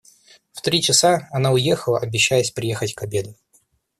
В 0.53 0.61
три 0.63 0.81
часа 0.81 1.17
и 1.17 1.21
она 1.35 1.51
уехала, 1.51 1.99
обещаясь 1.99 2.49
приехать 2.49 2.95
к 2.95 3.03
обеду. 3.03 3.37